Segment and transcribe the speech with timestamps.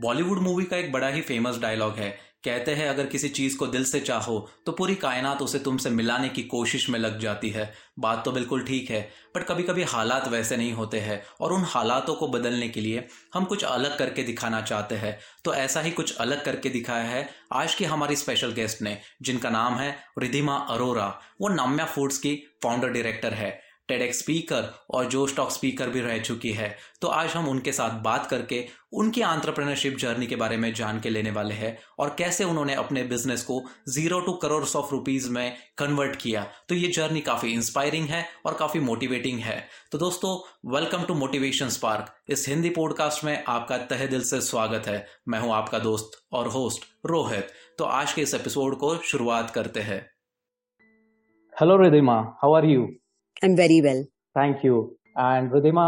[0.00, 2.10] Bollywood movie का एक बड़ा ही फ़ेमस डायलॉग है।
[2.44, 6.28] कहते हैं, अगर किसी चीज़ को दिल से चाहो तो पूरी कायनात उसे तुमसे मिलाने
[6.28, 9.00] की कोशिश में लग जाती है। बात तो बिल्कुल ठीक है
[9.36, 13.06] बट कभी कभी हालात वैसे नहीं होते हैं, और उन हालातों को बदलने के लिए
[13.34, 17.28] हम कुछ अलग करके दिखाना चाहते हैं। तो ऐसा ही कुछ अलग करके दिखाया है
[17.52, 22.36] आज की हमारी स्पेशल गेस्ट ने, जिनका नाम है रिधिमा अरोरा। वो नाम्या फूड्स की
[22.62, 23.58] फाउंडर डायरेक्टर है।
[23.90, 28.02] टेडेक्स स्पीकर और जो स्टॉक स्पीकर भी रह चुकी है। तो आज हम उनके साथ
[28.02, 32.44] बात करके, उनकी आंट्रप्रनरशिप जर्नी के बारे में जान के लेने वाले हैं और कैसे
[32.44, 37.20] उन्होंने अपने बिज़नेस को zero to crore of rupees में कन्वर्ट किया। तो ये जर्नी
[37.20, 40.34] काफ़ी इंस्पायरिंग है और काफ़ी मोटिवेटिंग है। तो दोस्तों
[40.74, 45.40] वेलकम टू मोटिवेशन स्पार्क इस हिंदी पॉडकास्ट में आपका तहे दिल से स्वागत है। मैं
[45.40, 50.00] हूँ आपका दोस्त और होस्ट रोहित। तो आज के इस एपिसोड को शुरुआत करते हैं।
[51.60, 52.99] Hello Ridhima how are you
[53.42, 54.02] I am very well
[54.36, 54.80] thank you
[55.18, 55.84] and Ridhima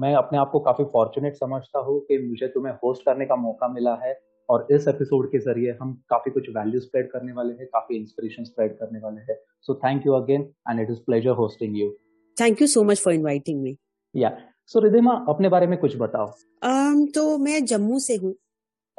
[0.00, 3.68] मैं अपने आप को काफ़ी फॉर्चुनेट समझता हूँ कि मुझे तुम्हें होस्ट करने का मौका
[3.68, 4.14] मिला है
[4.48, 8.44] और इस एपिसोड के ज़रिए हम काफ़ी कुछ वैल्यू स्प्रेड करने वाले हैं काफ़ी इंस्पिरेशन
[8.44, 11.90] स्प्रेड करने वाले हैं। So thank you again and it is pleasure hosting you
[12.36, 13.76] thank you so much for inviting me
[14.14, 16.26] yeah so Ridhima अपने बारे में कुछ बताओ।
[16.72, 18.34] Um, तो मैं जम्मू से हूँ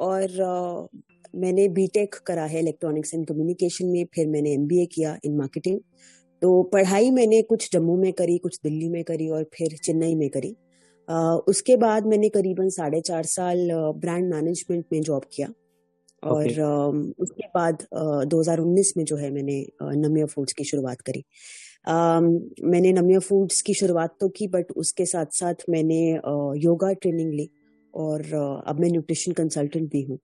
[0.00, 1.02] और uh,
[1.36, 5.80] मैंने बीटेक करा है इलेक्ट्रॉनिक्स एंड कम्युनिकेशन में फिर मैंने एमबीए किया इन मार्केटिंग
[6.46, 10.30] तो पढ़ाई मैंने कुछ जम्मू में करी कुछ दिल्ली में करी और फिर चेन्नई में
[10.30, 10.56] करी।
[11.10, 15.48] uh, उसके बाद मैंने करीबन साढ़े चार साल ब्रांड मैनेजमेंट में जॉब किया।
[16.24, 16.58] और okay.
[16.58, 21.24] uh, उसके बाद uh, 2019 में जो है मैंने नमिया फूड्स की शुरुआत करी।
[22.64, 26.12] मैंने नमिया फूड्स की शुरुआत तो की बट उसके साथ साथ मैंने
[26.56, 27.50] योगा ट्रेनिंग ली
[27.94, 28.20] और
[28.66, 30.18] अब मैं न्यूट्रिशन कंसल्टेंट भी हूँ।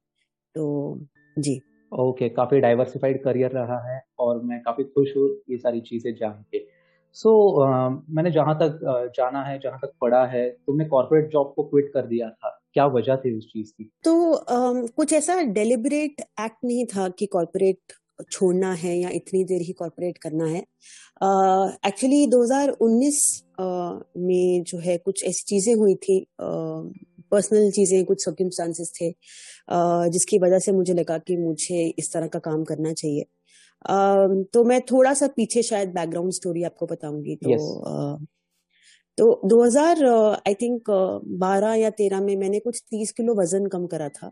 [0.54, 0.98] तो
[1.38, 1.60] जी।
[1.92, 6.14] ओके okay, काफ़ी डाइवर्सिफाइड करियर रहा है और मैं काफ़ी खुश हूँ ये सारी चीज़ें
[6.14, 6.66] जान के।
[7.12, 11.30] सो so, uh, मैंने जहाँ तक uh, जाना है जहाँ तक पढ़ा है तुमने कॉर्पोरेट
[11.30, 13.90] जॉब को क्विट कर दिया था। क्या वजह थी उस चीज़ की?
[14.04, 17.78] तो um, कुछ ऐसा डेलिबरेट एक्ट नहीं था कि कॉर्पोरेट
[18.32, 20.64] छोड़ना है या इतनी देर ही कॉर्पोरेट करना है।
[21.86, 26.26] एक्चुअली uh, 2019 uh, में जो है कुछ ऐसी चीज़ें हुई थी
[27.32, 29.10] पर्सनल चीज़ें कुछ सर्कमस्टांसेस थे
[30.10, 33.24] जिसकी वजह से मुझे लगा कि मुझे इस तरह का काम करना चाहिए
[34.54, 38.28] तो मैं थोड़ा सा पीछे शायद बैकग्राउंड स्टोरी आपको बताऊँगी तो yes.
[39.18, 40.04] तो 2000
[40.48, 40.90] आई थिंक
[41.42, 44.30] 12 या 13 में मैंने कुछ 30 किलो वज़न कम करा था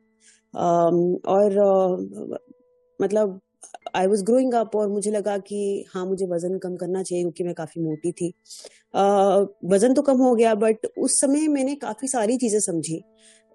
[1.34, 1.58] और
[3.00, 3.40] मतलब
[3.94, 7.44] आई वॉज़ ग्रोइंग अप और मुझे लगा कि हाँ मुझे वज़न कम करना चाहिए क्योंकि
[7.44, 8.32] मैं काफ़ी मोटी थी।
[8.94, 13.02] uh, वज़न तो कम हो गया बट उस समय मैंने काफ़ी सारी चीज़ें समझी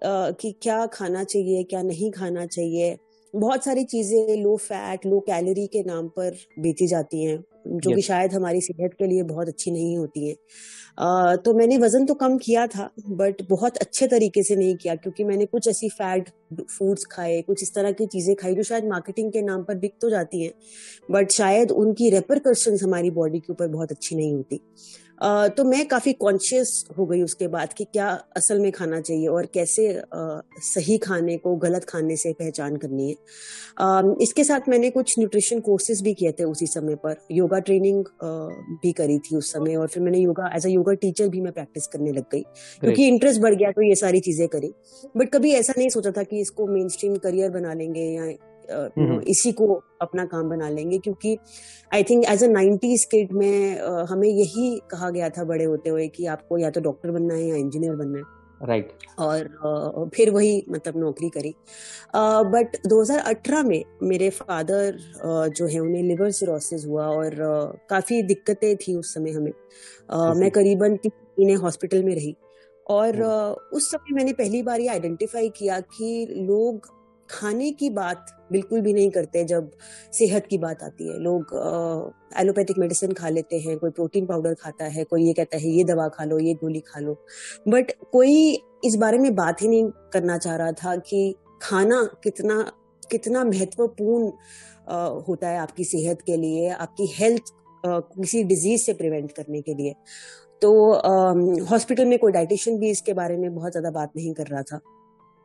[0.04, 2.96] कि क्या खाना चाहिए क्या नहीं खाना चाहिए।
[3.34, 8.02] बहुत सारी चीज़ें लो फैट लो कैलोरी के नाम पर बेची जाती हैं जो कि
[8.02, 12.14] शायद हमारी सेहत के लिए बहुत अच्छी नहीं होती है। uh, तो मैंने वज़न तो
[12.14, 16.30] कम किया था बट बहुत अच्छे तरीके से नहीं किया क्योंकि मैंने कुछ ऐसी फैट
[16.70, 19.94] फूड्स खाए कुछ इस तरह की चीज़ें खाई जो शायद मार्केटिंग के नाम पर बिक
[20.00, 20.52] तो जाती हैं
[21.12, 24.60] बट शायद उनकी रेपरकशन हमारी बॉडी के ऊपर बहुत अच्छी नहीं होती।
[25.18, 29.46] तो मैं काफ़ी कॉन्शियस हो गई उसके बाद कि क्या असल में खाना चाहिए और
[29.46, 34.90] कैसे uh, सही खाने को गलत खाने से पहचान करनी है। uh, इसके साथ मैंने
[34.90, 38.04] कुछ न्यूट्रिशन कोर्सेज भी किए थे उसी समय पर। योगा ट्रेनिंग
[38.82, 41.52] भी करी थी उस समय और फिर मैंने yoga as a yoga teacher भी मैं
[41.52, 42.42] प्रैक्टिस करने लग गई।
[42.80, 44.72] क्योंकि इंटरेस्ट बढ़ गया तो ये सारी चीज़ें करी।
[45.16, 48.26] बट कभी ऐसा नहीं सोचा था कि इसको मेन स्ट्रीम करियर बना लेंगे या।
[49.28, 51.36] इसी को अपना काम बना लेंगे क्योंकि
[51.94, 56.08] I think as a nineties kid में हमें यही कहा गया था बड़े होते हुए
[56.08, 58.24] कि आपको या तो डॉक्टर बनना है या इंजीनियर बनना है।
[58.62, 59.18] Right right.
[59.18, 61.54] और फिर वही मतलब नौकरी करी।
[62.52, 64.98] बट 2018 में मेरे फादर
[65.56, 67.34] जो है उन्हें लिवर सिरोसिस हुआ और
[67.90, 69.52] काफ़ी दिक्कतें थी उस समय हमें।
[70.40, 72.34] मैं करीबन तीन महीने हॉस्पिटल में रही।
[72.86, 76.86] और हम्म। उस समय मैंने पहली बार ये आइडेंटिफाई किया कि लोग
[77.30, 79.70] खाने की बात बिल्कुल भी नहीं करते जब
[80.12, 81.54] सेहत की बात आती है। लोग
[82.38, 85.84] एलोपैथिक मेडिसिन खा लेते हैं, कोई प्रोटीन पाउडर खाता है, कोई ये कहता है, ये
[85.84, 87.16] दवा खा लो, ये गोली खा लो।
[87.68, 88.52] बट कोई
[88.84, 92.62] इस बारे में बात ही नहीं करना चाह रहा था कि खाना कितना
[93.02, 94.30] कितना महत्वपूर्ण
[95.24, 97.52] होता है आपकी सेहत के लिए, आपकी हेल्थ
[97.84, 99.94] किसी डिज़ीज़ से प्रिवेंट करने के लिए।
[100.62, 100.70] तो
[101.66, 104.80] हॉस्पिटल में कोई डाइटिशियन भी इसके बारे में बहुत ज़्यादा बात नहीं कर रहा था.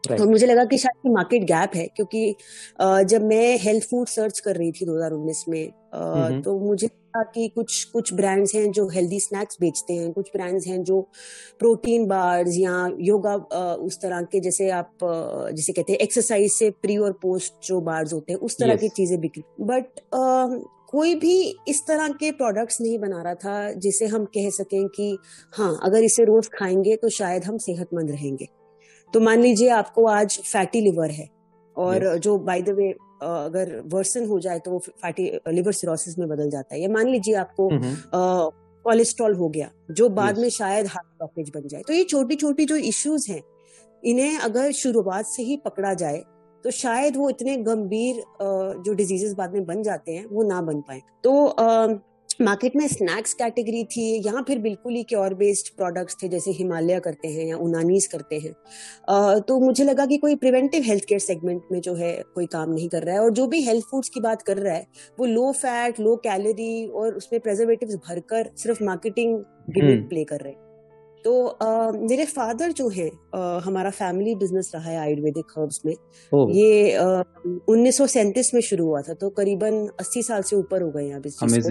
[0.10, 2.36] तो मुझे लगा कि शायद मार्केट गैप है क्योंकि
[2.82, 5.72] जब मैं हेल्थ फ़ूड सर्च कर रही थी 2019 में.
[6.42, 10.68] तो मुझे लगा कि कुछ कुछ ब्रांड्स हैं जो हेल्दी स्नैक्स बेचते हैं कुछ ब्रांड्स
[10.68, 11.02] हैं जो
[11.60, 13.36] प्रोटीन बार्स या योगा
[13.74, 14.98] उस तरह के जैसे आप
[15.54, 18.90] जैसे कहते हैं एक्सरसाइज से प्री और पोस्ट जो बार्स होते हैं उस तरह की
[18.90, 19.86] चीज़ें बिक्री बट
[20.92, 25.18] कोई भी इस तरह के प्रोडक्ट्स नहीं बना रहा था जिसे हम कह सकें कि
[25.54, 28.48] हाँ अगर इसे रोज खाएँगे तो शायद हम सेहतमंद रहेंगे।
[29.14, 31.30] तो मान लीजिए आपको आज फैटी लिवर है
[31.76, 32.18] और yes.
[32.18, 32.90] जो बाय द वे
[33.22, 37.08] अगर वर्सन हो जाए तो वो फैटी लिवर सिरोसिस में बदल जाता है या मान
[37.08, 37.70] लीजिए आपको
[38.86, 40.42] कोलेस्ट्रॉल हो गया जो बाद yes.
[40.42, 43.42] में शायद हार्ट ब्लॉकेज बन जाए तो ये छोटी छोटी जो इश्यूज़ हैं
[44.04, 46.24] इन्हें अगर शुरुआत से ही पकड़ा जाए
[46.64, 48.24] तो शायद वो इतने गंभीर
[48.86, 51.32] जो डिजीजेस बाद में बन जाते हैं वो ना बन पाए तो
[52.40, 57.00] मार्केट में स्नैक्स कैटेगरी थी यहाँ फिर बिल्कुल ही क्योर बेस्ड प्रोडक्ट्स थे जैसे हिमालय
[57.00, 58.54] करते हैं या उनानीस करते हैं।
[59.42, 62.90] तो मुझे लगा कि कोई प्रिवेंटिव हेल्थ केयर सेगमेंट में जो है कोई काम नहीं
[62.90, 64.88] कर रहा है। और जो भी हेल्थ फूड्स की बात कर रहा है
[65.20, 69.38] वो लो फैट लो कैलोरी और उसमें प्रेजर्वेटिव भरकर सिर्फ़ मार्केटिंग
[69.70, 70.71] प्ले कर रहे हैं।
[71.26, 75.94] तो आ, मेरे फादर जो है आ, हमारा फैमिली बिज़नेस रहा है आयुर्वेदिक हर्ब्स में।
[76.52, 76.98] ये
[77.70, 81.68] उन्नीस में शुरू हुआ था तो करीबन 80 साल से ऊपर हो गए हैं बिज़नेस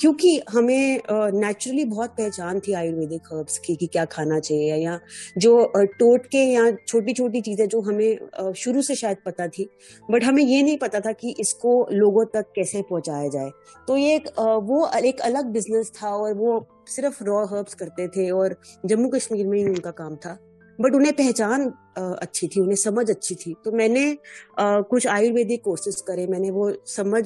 [0.00, 4.98] क्योंकि हमें नेचुरली बहुत पहचान थी आयुर्वेदिक हर्ब्स की कि क्या खाना चाहिए या
[5.38, 9.68] जो टोटके या छोटी छोटी चीज़ें जो हमें शुरू से शायद पता थी
[10.10, 13.50] बट हमें ये नहीं पता था कि इसको लोगों तक कैसे पहुँचाया जाए।
[13.88, 14.28] तो ये एक
[14.62, 18.56] वो एक अलग बिज़नेस था और वो सिर्फ़ रॉ हर्ब्स करते थे और
[18.86, 20.38] जम्मू कश्मीर में ही उनका काम था।
[20.78, 21.64] बट उन्हें पहचान
[21.98, 24.16] अच्छी थी उन्हें समझ अच्छी थी। तो मैंने
[24.60, 27.24] कुछ आयुर्वेदिक कोर्सेज करे मैंने वो समझ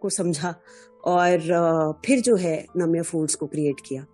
[0.00, 0.54] को समझा
[1.06, 1.38] और
[2.06, 4.04] फिर जो है नम्य फूड्स को क्रिएट किया।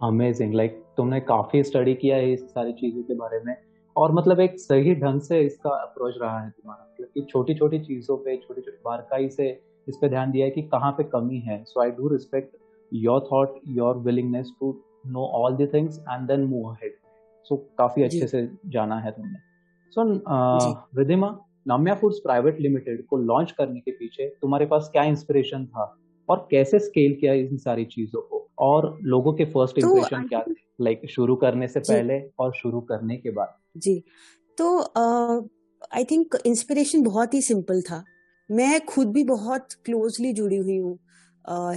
[0.00, 3.54] अमेजिंग लाइक like, तुमने काफ़ी स्टडी किया है इस सारी चीज़ों के बारे में।
[3.96, 7.78] और मतलब एक सही ढंग से इसका अप्रोच रहा है तुम्हारा। मतलब कि छोटी छोटी
[7.80, 9.48] चीज़ों पे छोटी छोटी बारकाई से
[9.88, 12.56] इस पे ध्यान दिया है कि कहाँ पे कमी है। So I do respect
[12.92, 14.68] your thought your willingness to
[15.06, 16.94] know all the things and then move ahead.
[17.46, 19.38] So काफ़ी अच्छे से जाना है तुमने।
[19.92, 20.04] So
[20.98, 21.28] Ridhima
[21.68, 25.94] Namya foods private limited को लॉन्च करने के पीछे तुम्हारे पास क्या इंस्पिरेशन था?
[26.28, 28.46] और कैसे स्केल किया इन सारी चीज़ों को?
[28.58, 30.54] और लोगों के फ़र्स्ट इंप्रेशन तो, क्या थे?
[30.80, 34.02] लाइक like, शुरू करने से पहले और शुरू करने के बाद। जी।
[34.58, 34.78] तो
[35.94, 38.02] आई थिंक इंस्पिरेशन बहुत ही सिंपल था।
[38.50, 40.98] मैं खुद भी बहुत क्लोजली जुड़ी हुई हूँ।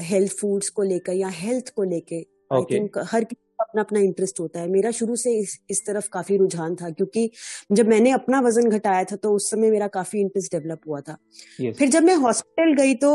[0.03, 3.99] हेल्थ फूड्स को लेकर या हेल्थ को लेके आई थिंक हर किसी का अपना अपना
[3.99, 7.29] इंटरेस्ट होता है। मेरा शुरू से इस इस तरफ़ काफ़ी रुझान था क्योंकि
[7.71, 11.17] जब मैंने अपना वज़न घटाया था तो उस समय मेरा काफ़ी इंटरेस्ट डेवलप हुआ था।
[11.61, 11.77] Yes.
[11.77, 13.11] फिर जब मैं हॉस्पिटल गई तो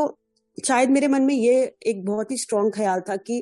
[0.57, 3.41] शायद मेरे मन में ये एक बहुत ही स्ट्रॉन्ग ख्याल था कि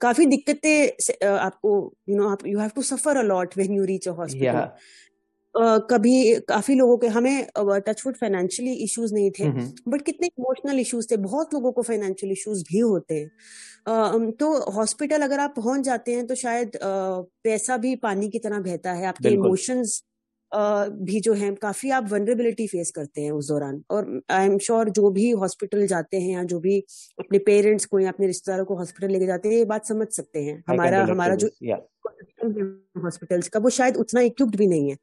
[0.00, 1.70] काफ़ी दिक्कतें आपको
[2.08, 4.68] यू नो आप you have to suffer a lot when you reach a hospital
[5.54, 9.48] कभी काफ़ी लोगों के हमें टचवुड फाइनेंशियली इश्यूज़ नहीं थे
[9.88, 15.22] बट कितने इमोशनल इश्यूज़ थे बहुत लोगों को फाइनेंशियल इश्यूज़ भी होते हैं। तो हॉस्पिटल
[15.22, 19.28] अगर आप पहुँच जाते हैं तो शायद पैसा भी पानी की तरह बहता है आपके
[19.30, 20.02] इमोशंस
[20.52, 24.88] भी जो है काफ़ी आप वनरेबिलिटी फेस करते हैं उस दौरान। और आई एम श्योर
[24.90, 26.78] जो भी हॉस्पिटल जाते हैं या जो भी
[27.18, 30.42] अपने पेरेंट्स को या अपने रिश्तेदारों को हॉस्पिटल लेके जाते हैं ये बात समझ सकते
[30.42, 31.48] हैं। हमारा हमारा जो
[32.98, 34.96] हॉस्पिटल्स का वो शायद उतना इक्विप्ड भी नहीं है।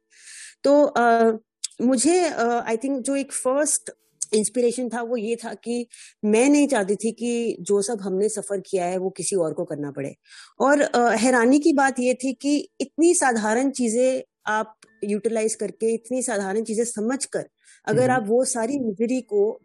[0.64, 1.38] तो uh,
[1.82, 3.90] मुझे आई थिंक जो एक फ़र्स्ट
[4.34, 5.86] इंस्पिरेशन था वो ये था कि
[6.24, 9.64] मैं नहीं चाहती थी कि जो सब हमने सफ़र किया है वो किसी और को
[9.64, 10.14] करना पड़े।
[10.60, 14.74] और uh, हैरानी की बात ये थी कि इतनी साधारण चीज़ें आप
[15.04, 17.48] यूटिलाइज करके इतनी साधारण चीज़ें समझ कर
[17.86, 19.60] अगर आप वो सारी मिजरी को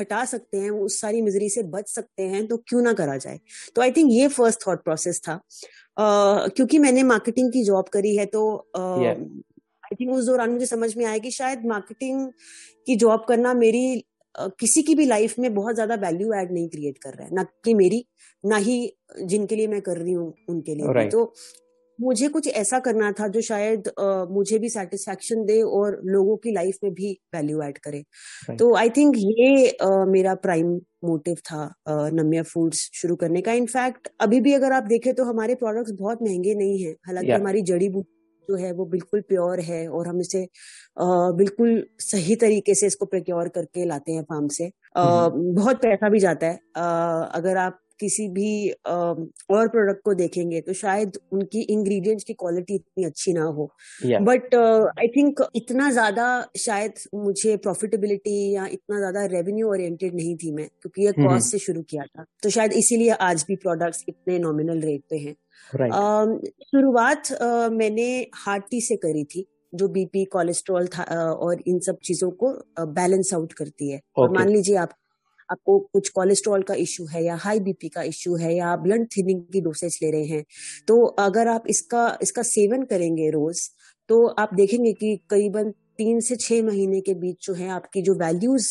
[0.00, 3.40] हटा सकते हैं उस सारी मिजरी से बच सकते हैं तो क्यों ना करा जाए?
[3.76, 5.40] तो आई थिंक ये फ़र्स्ट थॉट प्रोसेस था।
[6.00, 9.42] uh, क्योंकि मैंने मार्केटिंग की जॉब करी है तो uh, yeah.
[9.90, 12.26] आई थिंक उस दौरान मुझे समझ में आया कि शायद मार्केटिंग
[12.86, 14.04] की जॉब करना मेरी
[14.60, 17.44] किसी की भी लाइफ में बहुत ज़्यादा वैल्यू ऐड नहीं क्रिएट कर रहा है ना
[17.64, 18.04] कि मेरी
[18.44, 18.76] ना ही
[19.22, 21.10] जिनके लिए मैं कर रही हूँ उनके लिए right.
[21.10, 21.32] तो
[21.98, 26.52] मुझे कुछ ऐसा करना था जो शायद uh, मुझे भी सेटिस्फेक्शन दे और लोगों की
[26.52, 28.58] लाइफ में भी वैल्यू ऐड करे right.
[28.58, 30.72] तो आई थिंक ये uh, मेरा प्राइम
[31.04, 35.54] मोटिव था नमिया फूड्स शुरू करने का इनफैक्ट अभी भी अगर आप देखें तो हमारे
[35.54, 37.40] प्रोडक्ट्स बहुत महँगे नहीं है हालाँकि yeah.
[37.40, 40.48] हमारी जड़ी बूटी जो है वो बिल्कुल प्योर है और हम इसे
[41.36, 46.18] बिल्कुल सही तरीके से इसको प्रोक्योर करके लाते हैं फार्म से। आ, बहुत पैसा भी
[46.18, 46.58] जाता है।
[47.34, 53.04] अगर आप किसी भी और प्रोडक्ट को देखेंगे तो शायद उनकी इंग्रेडिएंट्स की क्वालिटी इतनी
[53.04, 53.70] अच्छी ना हो।
[54.22, 56.26] बट आई थिंक इतना ज़्यादा
[56.58, 61.58] शायद मुझे प्रॉफिटेबिलिटी या इतना ज़्यादा रेवेन्यू ओरिएंटेड नहीं थी मैं क्योंकि ये कॉस्ट। से
[61.60, 65.34] शुरू किया था। तो शायद इसीलिए आज भी प्रोडक्ट्स इतने नॉमिनल रेट पे हैं।
[66.64, 67.32] शुरुआत
[67.72, 72.52] मैंने हार्ट टी से करी थी जो बीपी कोलेस्ट्रॉल था और इन सब चीज़ों को
[72.94, 74.34] बैलेंस आउट करती है। Okay.
[74.34, 74.94] मान लीजिए आप
[75.50, 79.06] आपको कुछ कोलेस्ट्रॉल का इश्यू है या हाई बीपी का इश्यू है या आप ब्लड
[79.16, 80.44] थिनिंग की डोसेज ले रहे हैं
[80.88, 83.68] तो अगर आप इसका इसका सेवन करेंगे रोज
[84.08, 88.14] तो आप देखेंगे कि करीबन तीन से छह महीने के बीच जो है आपकी जो
[88.14, 88.68] वैल्यूज़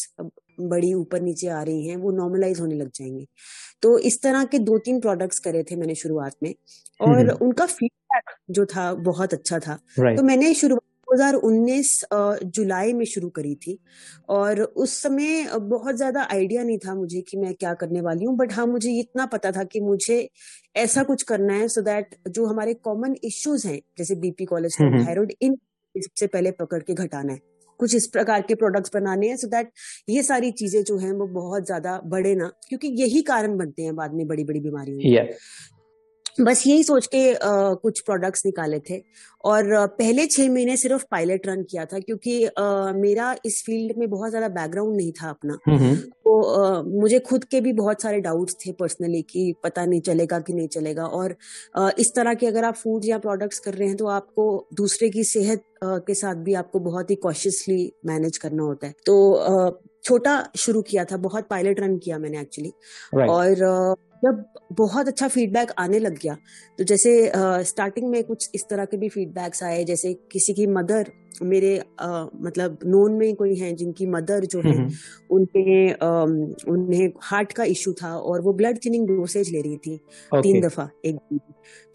[0.62, 3.26] बड़ी ऊपर नीचे आ रही हैं वो नॉर्मलाइज होने लग जाएँगे।
[3.82, 6.54] तो इस तरह के दो तीन प्रोडक्ट्स करे थे मैंने शुरुआत में
[7.00, 9.76] और उनका फीडबैक जो था बहुत अच्छा था।
[10.18, 12.04] तो मैंने शुरुआत 2019
[12.46, 13.78] जुलाई में शुरू करी थी।
[14.30, 18.36] और उस समय बहुत ज़्यादा आइडिया नहीं था मुझे कि मैं क्या करने वाली हूँ
[18.38, 20.30] बट हाँ मुझे इतना पता था कि मुझे
[20.76, 24.78] ऐसा कुछ करना है सो so दैट जो हमारे कॉमन इश्यूज़ हैं जैसे बीपी कॉलेज
[24.82, 25.58] थायराइड इन
[25.96, 27.40] सबसे पहले पकड़ के घटाना है।
[27.80, 29.72] कुछ इस प्रकार के प्रोडक्ट्स बनाने हैं सो so दैट
[30.10, 33.96] ये सारी चीज़ें जो हैं वो बहुत ज़्यादा बढ़े ना क्योंकि यही कारण बनते हैं
[33.96, 35.34] बाद में बड़ी बड़ी बीमारियों yeah.
[36.40, 39.02] बस यही सोच के आ, कुछ प्रोडक्ट्स निकाले थे।
[39.46, 44.10] और पहले छह महीने सिर्फ़ पायलट रन किया था क्योंकि आ, मेरा इस फ़ील्ड में
[44.10, 45.58] बहुत ज़्यादा बैकग्राउंड नहीं था अपना।
[46.26, 50.40] तो आ, मुझे खुद के भी बहुत सारे डाउट्स थे पर्सनली कि पता नहीं चलेगा
[50.40, 51.36] कि नहीं चलेगा। और
[51.78, 55.10] आ, इस तरह के अगर आप फ़ूड या प्रोडक्ट्स कर रहे हैं तो आपको दूसरे
[55.10, 59.34] की सेहत आ, के साथ भी आपको बहुत ही कॉशियसली मैनेज करना होता है। तो
[59.34, 59.70] आ,
[60.04, 62.72] छोटा शुरू किया था बहुत पायलट रन किया मैंने एक्चुअली
[63.16, 63.30] right.
[63.30, 66.36] और जब बहुत अच्छा फीडबैक आने लग गया
[66.80, 67.32] तो जैसे
[67.66, 71.12] स्टार्टिंग में कुछ इस तरह के भी फीडबैक्स आए जैसे किसी की मदर
[71.44, 74.88] मेरे आ, मतलब नोन में कोई है जिनकी मदर जो है
[75.32, 75.92] उनके
[76.72, 80.44] उन्हें हार्ट का इश्यू था और वो ब्लड थिनिंग डोसेज ले रही थी okay.
[80.44, 81.40] तीन दफ़ा एक दिन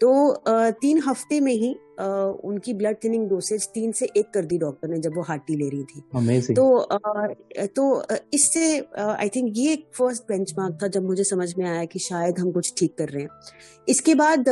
[0.01, 4.57] तो आ, तीन हफ़्ते में ही उनकी ब्लड थिनिंग डोसेज तीन से एक कर दी
[4.57, 6.55] डॉक्टर ने जब वो हार्टी ले रही थी। Amazing.
[6.55, 6.65] तो
[7.75, 11.99] तो इससे आई थिंक ये एक फ़र्स्ट बेंचमार्क था जब मुझे समझ में आया कि
[11.99, 13.29] शायद हम कुछ ठीक कर रहे हैं।
[13.87, 14.49] इसके बाद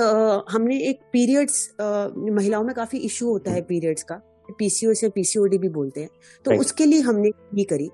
[0.52, 5.70] हमने एक पीरियड्स महिलाओं में काफ़ी इश्यू होता है पीरियड्स का। पीसीओ से पीसीओडी भी
[5.70, 6.10] बोलते हैं।
[6.46, 6.66] तो right.
[6.66, 7.90] उसके लिए हमने ये करी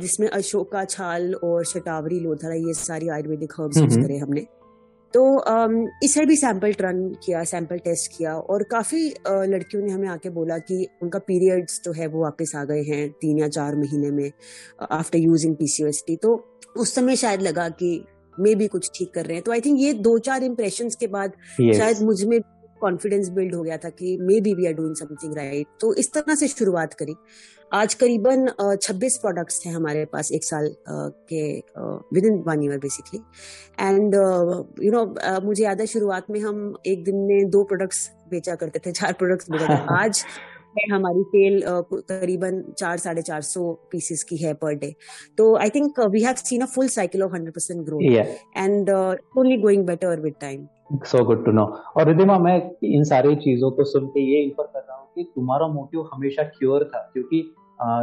[0.00, 4.46] जिसमें अशोका छाल और शटावरी लोधरा ये सारी आयुर्वेदिक हर्ब्स यूज़ करे हमने।
[5.16, 5.22] तो
[6.04, 10.58] इसे भी सैंपल रन किया सैंपल टेस्ट किया और काफ़ी लड़कियों ने हमें आके बोला
[10.58, 14.30] कि उनका पीरियड्स जो है वो वापस आ गए हैं तीन या चार महीने में
[14.90, 16.34] आफ्टर यूजिंग पीसीओएसटी तो
[16.76, 17.90] उस समय शायद लगा कि
[18.38, 21.06] मे भी कुछ ठीक कर रहे हैं तो आई थिंक ये दो चार इम्प्रेशन के
[21.06, 21.76] बाद yes.
[21.78, 22.40] शायद मुझमें
[22.86, 26.34] कॉन्फिडेंस बिल्ड हो गया था कि maybe we are doing something right तो इस तरह
[26.34, 27.14] से शुरुआत करी।
[27.72, 28.46] आज करीबन
[28.82, 30.74] छब्बीस प्रोडक्ट्स थे हमारे पास एक साल
[31.32, 31.42] के
[32.26, 33.20] within one year basically
[33.80, 34.14] and
[34.82, 35.04] you know
[35.46, 39.12] मुझे याद है शुरुआत में हम एक दिन में दो प्रोडक्ट्स बेचा करते थे चार
[39.12, 40.24] प्रोडक्ट्स बेचा करते आज
[40.92, 41.60] हमारी सेल
[42.10, 44.94] करीबन चार साढ़े चार सौ पीसेस की है पर डे
[45.38, 48.90] तो I think we have seen a full cycle of hundred percent growth and
[49.38, 51.62] only going better with time so good to know
[51.96, 55.22] और रिदिमा मैं इन सारी चीज़ों को सुन के ये इन्फर कर रहा हूँ कि
[55.34, 57.40] तुम्हारा मोटिव हमेशा क्योर था क्योंकि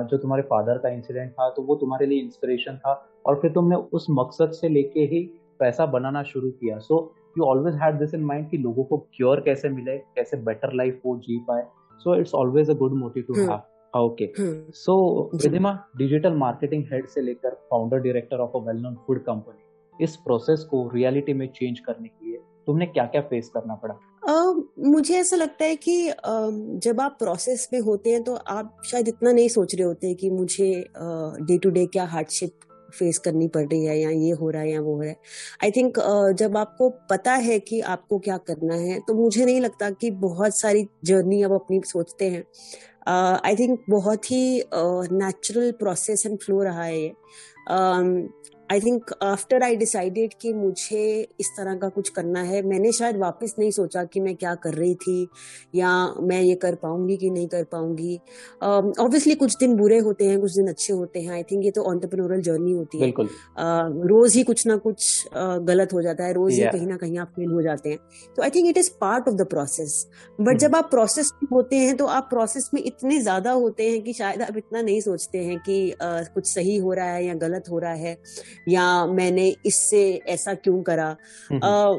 [0.09, 2.93] जो तुम्हारे फादर का इंसिडेंट था तो वो तुम्हारे लिए इंस्पिरेशन था
[3.25, 5.21] और फिर तुमने उस मकसद से लेके ही
[5.59, 6.99] पैसा बनाना शुरू किया। So
[7.37, 11.01] you always had this in mind कि लोगों को क्योर कैसे मिले कैसे बेटर लाइफ
[11.05, 11.63] वो जी पाए।
[12.01, 13.61] So it's always a good motive to have
[13.93, 14.31] okay
[14.75, 14.95] so
[15.35, 20.15] Ridhima digital marketing head से लेकर founder director of a well known food company इस
[20.17, 22.22] प्रोसेस को रियलिटी में चेंज करने के
[22.67, 23.95] तुमने क्या क्या फेस करना पड़ा?
[24.29, 28.77] Uh, मुझे ऐसा लगता है कि uh, जब आप प्रोसेस में होते हैं तो आप
[28.85, 30.73] शायद इतना नहीं सोच रहे होते कि मुझे
[31.41, 32.59] डे टू डे क्या हार्डशिप
[32.99, 35.17] फेस करनी पड़ रही है या ये हो रहा है या वो हो रहा है।
[35.63, 39.61] आई थिंक uh, जब आपको पता है कि आपको क्या करना है तो मुझे नहीं
[39.61, 42.43] लगता कि बहुत सारी जर्नी अब अपनी सोचते हैं।
[43.45, 44.63] आई uh, थिंक बहुत ही
[45.11, 47.11] नेचुरल प्रोसेस एंड फ्लो रहा है ये।
[48.73, 51.01] I think after I decided कि मुझे
[51.39, 54.73] इस तरह का कुछ करना है मैंने शायद वापस नहीं सोचा कि मैं क्या कर
[54.73, 55.27] रही थी
[55.75, 55.89] या
[56.21, 58.15] मैं ये कर पाऊँगी कि नहीं कर पाऊँगी।
[58.63, 61.71] ऑब्वियसली um, कुछ दिन बुरे होते हैं कुछ दिन अच्छे होते हैं। आई थिंक ये
[61.71, 63.27] तो ऑन्टरप्रनोरल जर्नी होती है। uh,
[64.09, 66.65] रोज ही कुछ ना कुछ uh, गलत हो जाता है रोज yeah.
[66.65, 67.99] ही कहीं ना कहीं आप फेल हो जाते हैं।
[68.35, 70.07] तो I think it is part of the process
[70.41, 74.01] but जब आप प्रोसेस में होते हैं तो आप प्रोसेस में इतने ज़्यादा होते हैं
[74.01, 77.33] कि शायद आप इतना नहीं सोचते हैं कि uh, कुछ सही हो रहा है या
[77.33, 78.17] गलत हो रहा है।
[78.67, 81.09] या मैंने इससे ऐसा क्यों करा?
[81.63, 81.91] आ,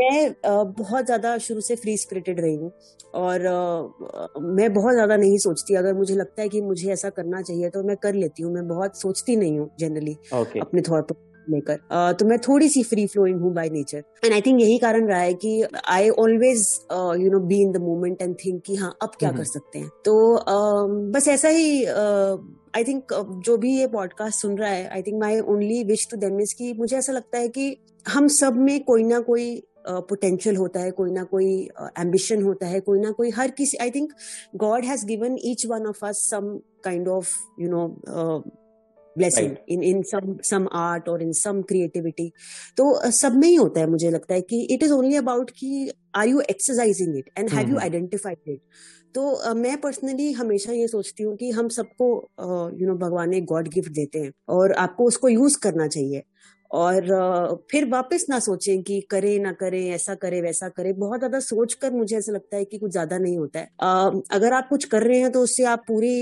[0.00, 2.72] मैं आ, बहुत ज़्यादा शुरू से फ्री स्पिरिटेड रही हूँ
[3.14, 7.42] और आ, मैं बहुत ज़्यादा नहीं सोचती। अगर मुझे लगता है कि मुझे ऐसा करना
[7.42, 10.60] चाहिए तो मैं कर लेती हूँ। मैं बहुत सोचती नहीं हूँ जनरली okay.
[10.62, 14.32] अपने थॉट पर लेकर। uh, तो मैं थोड़ी सी फ्री फ्लोइंग हूँ by nature and
[14.32, 18.22] I think यही कारण रहा है कि I always you know be in the moment
[18.22, 22.82] and think कि हाँ अब क्या कर सकते हैं। तो uh, बस ऐसा ही आई
[22.82, 23.04] uh, थिंक
[23.46, 26.54] जो भी ये पॉडकास्ट सुन रहा है I think my only wish to them is
[26.54, 27.76] की मुझे ऐसा लगता है कि
[28.08, 32.44] हम सब में कोई ना कोई पोटेंशियल uh, होता है कोई ना कोई एम्बिशन uh,
[32.44, 34.12] होता है कोई ना कोई हर किसी I think
[34.56, 37.28] God has given each one of us some kind of
[37.60, 37.82] you know
[39.18, 42.30] blessing in in some some art और इन सम क्रिएटिविटी
[42.76, 45.90] तो सब में ही होता है मुझे लगता है कि इट इज़ ओनली अबाउट कि
[46.14, 48.60] are you exercising it and have you identified it
[49.14, 52.06] तो uh, मैं पर्सनली हमेशा ये सोचती हूँ कि हम सबको
[52.80, 56.22] यू नो भगवान एक गॉड गिफ्ट देते हैं और आपको उसको यूज़ करना चाहिए।
[56.70, 57.06] और
[57.70, 61.74] फिर वापस ना सोचें कि करें ना करें ऐसा करें वैसा करे। बहुत ज़्यादा सोच
[61.74, 63.66] कर मुझे ऐसा लगता है कि कुछ ज़्यादा नहीं होता है।
[64.32, 66.16] अगर आप कुछ कर रहे हैं तो उससे आप पूरी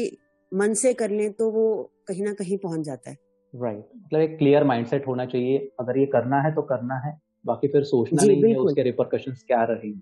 [0.55, 3.17] मन से कर लें तो वो कहीं ना कहीं पहुँच जाता है।
[3.55, 4.05] Right right.
[4.05, 7.83] मतलब एक क्लियर माइंडसेट होना चाहिए। अगर ये करना है तो करना है। बाकी फिर
[7.83, 10.01] सोचना नहीं है उसके रिपरकशंस क्या रहेंगे।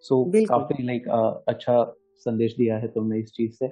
[0.00, 1.08] सो so, काफ़ी लाइक
[1.48, 3.68] अच्छा संदेश दिया है तुमने इस चीज़ से।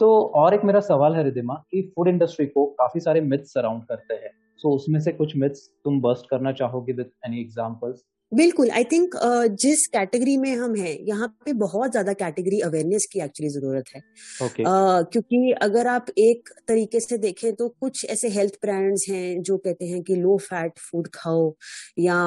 [0.00, 3.84] तो और एक मेरा सवाल है रिदिमा कि फ़ूड इंडस्ट्री को काफ़ी सारे मिथ्स सराउंड
[3.84, 8.04] करते हैं। सो so, उसमें से कुछ मिथ्स तुम बस्ट करना चाहोगे विद एनी एग्जांपल्स
[8.32, 13.06] बिल्कुल आई थिंक uh, जिस कैटेगरी में हम हैं यहाँ पे बहुत ज़्यादा कैटेगरी अवेयरनेस
[13.12, 14.00] की एक्चुअली ज़रूरत है
[14.42, 14.64] okay.
[14.64, 19.56] uh, क्योंकि अगर आप एक तरीके से देखें तो कुछ ऐसे हेल्थ ब्रांड्स हैं जो
[19.58, 21.52] कहते हैं कि लो फैट फ़ूड खाओ
[21.98, 22.18] या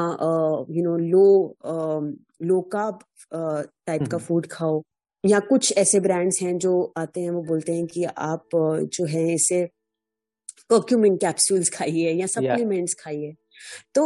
[0.70, 1.28] you know low
[2.44, 3.00] low carb
[3.34, 4.82] type का फ़ूड हम्म। खाओ
[5.24, 9.34] या कुछ ऐसे ब्रांड्स हैं जो आते हैं वो बोलते हैं कि आप जो है
[9.34, 9.66] इसे
[10.70, 13.34] कर्क्यूमिन कैप्सूल्स खाइए या सप्लीमेंट्स खाइए
[13.96, 14.06] तो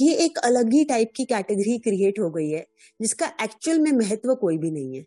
[0.00, 2.66] ये एक अलग ही टाइप की कैटेगरी क्रिएट हो गई है
[3.00, 5.04] जिसका एक्चुअल में महत्व कोई भी नहीं है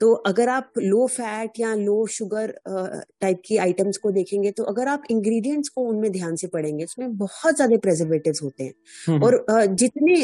[0.00, 4.88] तो अगर आप लो फैट या लो शुगर टाइप की आइटम्स को देखेंगे तो अगर
[4.88, 8.72] आप इंग्रेडिएंट्स को उनमें ध्यान से पढ़ेंगे उसमें बहुत ज़्यादा प्रेजर्वेटिव्स होते हैं
[9.08, 10.14] हम्म, और हम्म। जितने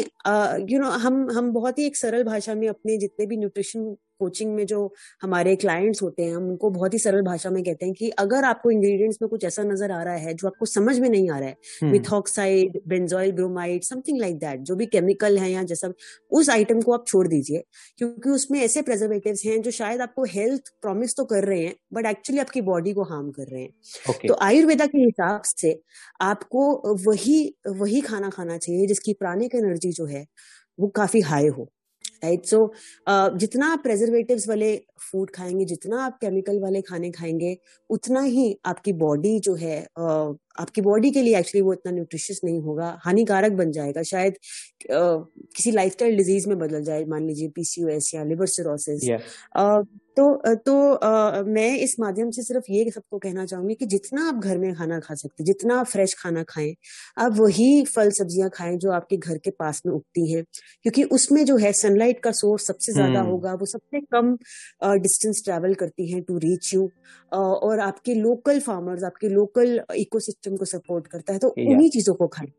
[0.73, 4.53] यू नो हम हम बहुत ही एक सरल भाषा में अपने जितने भी न्यूट्रिशन कोचिंग
[4.55, 4.81] में जो
[5.21, 8.43] हमारे क्लाइंट्स होते हैं हम उनको बहुत ही सरल भाषा में कहते हैं कि अगर
[8.43, 11.39] आपको इंग्रेडिएंट्स में कुछ ऐसा नज़र आ रहा है जो आपको समझ में नहीं आ
[11.39, 15.91] रहा है methoxide benzoyl bromide something like that जो भी केमिकल है या जैसा
[16.31, 17.63] उस आइटम को आप छोड़ दीजिए
[17.97, 22.05] क्योंकि उसमें ऐसे प्रेजर्वेटिव हैं जो शायद आपको हेल्थ प्रॉमिस तो कर रहे हैं बट
[22.05, 23.69] एक्चुअली आपकी बॉडी को हार्म कर रहे हैं।
[24.09, 24.27] Okay.
[24.27, 25.79] तो आयुर्वेदा के हिसाब से
[26.21, 26.65] आपको
[27.05, 27.37] वही
[27.69, 30.25] वही खाना खाना चाहिए जिसकी प्राणिक एनर्जी जो है
[30.79, 31.67] वो काफ़ी हाई हो।
[32.23, 32.73] राइट सो
[33.09, 34.77] uh, जितना आप प्रेजर्वेटिव वाले
[35.11, 37.57] फ़ूड खाएँगे जितना आप केमिकल वाले खाने खाएँगे
[37.89, 42.41] उतना ही आपकी बॉडी जो है uh, आपकी बॉडी के लिए एक्चुअली वो इतना न्यूट्रिशियस
[42.43, 47.49] नहीं होगा हानिकारक बन जाएगा। शायद uh, किसी लाइफस्टाइल डिज़ीज़ में बदल जाए मान लीजिए
[47.49, 49.19] पीसीओएस या लिवर सिरोसिस yeah.
[50.19, 54.35] तो तो आ, मैं इस माध्यम से सिर्फ़ ये सबको कहना चाहूँगी कि जितना आप
[54.35, 56.73] घर में खाना खा सकते जितना आप फ्रेश खाना खाएँ
[57.17, 60.43] आप वही फल सब्ज़ियाँ खाएँ जो आपके घर के पास में उगती हैं।
[60.83, 64.35] क्योंकि उसमें जो है सनलाइट का सोर्स सबसे ज़्यादा हम्म। होगा वो सबसे कम
[64.83, 66.89] डिस्टेंस ट्रेवल करती हैं टू रीच यू
[67.31, 72.27] और आपके लोकल फार्मर्स आपके लोकल इकोसिस्टम को सपोर्ट करता है तो उन्हीं चीज़ों को
[72.27, 72.51] खाएँ।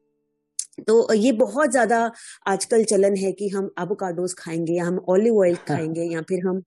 [0.81, 2.01] तो ये बहुत ज़्यादा
[2.47, 6.63] आजकल चलन है कि हम एवोकाडोस खाएँगे या हम ऑलिव ऑयल खाएँगे या फिर हम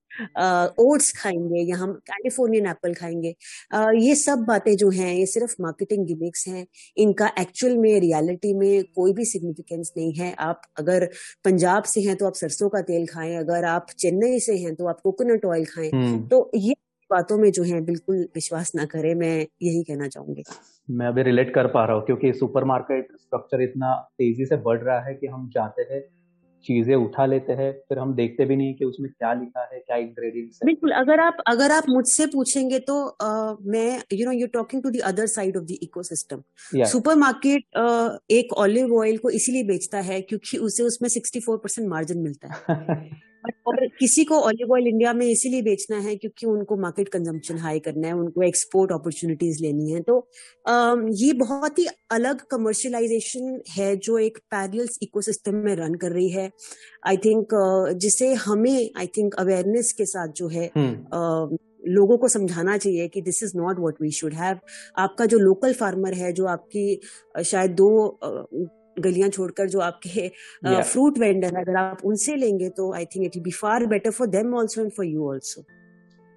[0.81, 3.33] ओट्स खाएँगे या हम कैलिफोर्नियन एप्पल खाएँगे।
[3.73, 6.65] आ, ये सब बातें जो हैं ये सिर्फ़ मार्केटिंग गिमिक्स हैं।
[6.97, 11.05] इनका एक्चुअल में रियलिटी में कोई भी सिग्निफिकेंस नहीं है। आप अगर
[11.45, 14.87] पंजाब से हैं तो आप सरसों का तेल खाएँ अगर आप चेन्नई से हैं तो
[14.87, 16.73] आप कोकोनट ऑयल खाएँ। हम्म। तो ये
[17.11, 20.43] बातों में जो है बिल्कुल विश्वास ना करें मैं यही कहना चाहूँगी।
[20.89, 24.99] मैं अभी रिलेट कर पा रहा हूँ क्योंकि सुपरमार्केट स्ट्रक्चर इतना तेज़ी से बढ़ रहा
[24.99, 26.01] है कि हम जाते हैं
[26.65, 29.97] चीज़ें उठा लेते हैं फिर हम देखते भी नहीं कि उसमें क्या लिखा है क्या
[29.97, 34.47] इंग्रेडिएंट्स है। बिल्कुल अगर आप अगर आप मुझसे पूछेंगे तो uh, मैं you know you
[34.47, 36.43] talking to the other side of the ecosystem
[36.85, 37.63] supermarket
[38.31, 43.09] एक ऑलिव ऑयल को इसीलिए बेचता है क्योंकि उसे उसमें 64 परसेंट मार्जिन मिलता है।
[43.67, 47.79] और किसी को ऑलिव ऑयल इंडिया में इसीलिए बेचना है क्योंकि उनको मार्केट कंजम्पशन हाई
[47.79, 50.17] करना है उनको एक्सपोर्ट अपॉर्चुनिटीज़ लेनी है। तो
[51.13, 56.49] ये बहुत ही अलग कमर्शियलाइजेशन है जो एक पैरल्स इकोसिस्टम में रन कर रही है।
[57.07, 57.47] आई थिंक
[57.97, 63.21] जिसे हमें आई थिंक अवेयरनेस के साथ जो है uh, लोगों को समझाना चाहिए कि
[63.21, 64.59] this is not what we should have
[64.97, 67.01] आपका जो लोकल फार्मर है जो आपकी
[67.45, 67.89] शायद दो
[68.99, 70.27] गलियाँ छोड़कर जो आपके
[70.81, 74.27] फ्रूट वेंडर है अगर आप उनसे लेंगे तो I think it be far better for
[74.27, 75.63] them also and for you also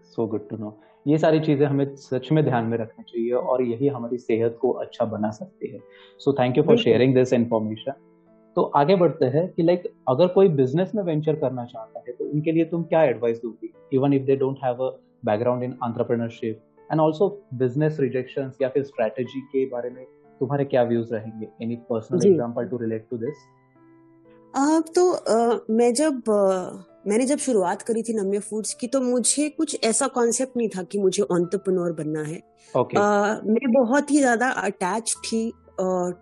[0.04, 3.62] so good to know ये सारी चीज़ें हमें सच में ध्यान में रखना चाहिए और
[3.62, 5.78] यही हमारी सेहत को अच्छा बना सकती है।
[6.18, 7.92] So thank you for sharing this information
[8.56, 12.24] तो आगे बढ़ते हैं कि लाइक अगर कोई बिज़नेस में वेंचर करना चाहता है तो
[12.24, 13.74] उनके लिए तुम क्या एडवाइस दोगी?
[13.92, 14.90] Even if they don't have a
[15.24, 16.60] background in entrepreneurship
[16.92, 20.06] and also business rejections या फिर स्ट्रेटजी के बारे में
[20.40, 21.48] तुम्हारे क्या व्यूज़ रहेंगे?
[21.62, 23.44] Any personal example to relate to this
[24.54, 29.00] अब तो uh, मैं जब uh, मैंने जब शुरुआत करी थी नम्य फूड्स की तो
[29.00, 32.40] मुझे कुछ ऐसा कॉन्सेप्ट नहीं था कि मुझे ऑन्टरप्रनोर बनना है।
[32.76, 32.98] Okay.
[32.98, 35.52] uh, मैं बहुत ही ज़्यादा अटैच थी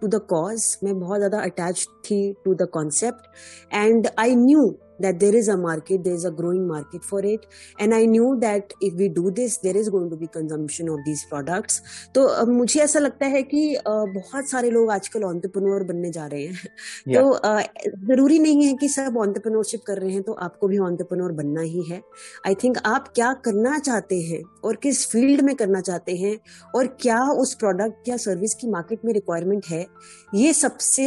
[0.01, 5.21] टू द कॉज मैं बहुत ज़्यादा अटैच थी to the concept and I knew that
[5.21, 7.47] there is a market, there is a growing market for it.
[7.79, 10.99] And I knew that if we do this, there is going to be consumption of
[11.05, 11.81] these products.
[12.15, 16.27] तो uh, मुझे ऐसा लगता है कि uh, बहुत सारे लोग आजकल ऑन्टरप्रनोर बनने जा
[16.27, 16.69] रहे हैं
[17.09, 17.15] yeah.
[17.15, 17.63] तो uh,
[18.07, 21.83] ज़रूरी नहीं है कि सब ऑन्टरप्रनोरशिप कर रहे हैं तो आपको भी ऑन्टरप्रनोर बनना ही
[21.91, 22.01] है
[22.47, 26.37] आई थिंक आप क्या करना चाहते हैं और किस फ़ील्ड में करना चाहते हैं
[26.77, 29.87] और क्या उस प्रोडक्ट या सर्विस की मार्केट में रिक्वायरमेंट है
[30.35, 31.07] ये सबसे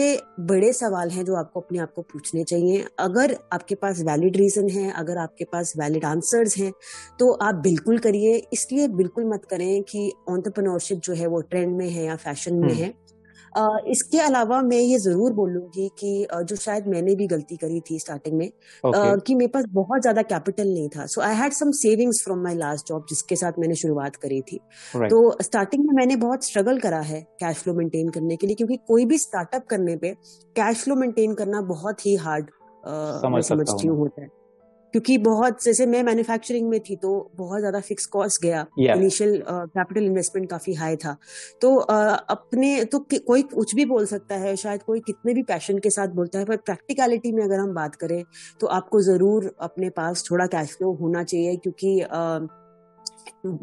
[0.49, 4.69] बड़े सवाल हैं जो आपको अपने आप को पूछने चाहिए अगर आपके पास वैलिड रीजन
[4.69, 6.71] है अगर आपके पास वैलिड आंसर्स हैं
[7.19, 11.89] तो आप बिल्कुल करिए इसलिए बिल्कुल मत करें कि ऑन्टरप्रनोरशिप जो है वो ट्रेंड में
[11.89, 12.93] है या फ़ैशन में हम्म। है
[13.87, 18.37] इसके अलावा मैं ये ज़रूर बोलूँगी कि जो शायद मैंने भी गलती करी थी स्टार्टिंग
[18.37, 19.25] में okay.
[19.25, 22.55] कि मेरे पास बहुत ज़्यादा कैपिटल नहीं था so I had some savings from my
[22.55, 24.59] last job जिसके साथ मैंने शुरुआत करी थी
[24.95, 25.09] right.
[25.09, 28.77] तो स्टार्टिंग में मैंने बहुत स्ट्रगल करा है कैश फ्लो मेंटेन करने के लिए क्योंकि
[28.87, 30.13] कोई भी स्टार्टअप करने पे
[30.55, 32.49] कैश फ्लो मेंटेन करना बहुत ही हार्ड
[32.87, 34.29] समझ समझती हूँ होता है।
[34.93, 40.03] क्योंकि बहुत जैसे मैं मैन्युफैक्चरिंग में थी तो बहुत ज़्यादा फिक्स कॉस्ट गया। इनिशियल कैपिटल
[40.03, 41.15] इन्वेस्टमेंट काफ़ी हाई था।
[41.61, 45.79] तो uh, अपने तो कोई कुछ भी बोल सकता है शायद कोई कितने भी पैशन
[45.79, 48.23] के साथ बोलता है पर प्रैक्टिकलिटी में अगर हम बात करें
[48.59, 52.47] तो आपको ज़रूर अपने पास थोड़ा कैश फ्लो होना चाहिए क्योंकि uh,